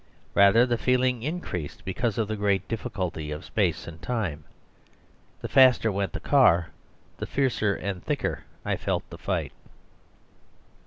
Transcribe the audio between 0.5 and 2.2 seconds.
the feeling increased, because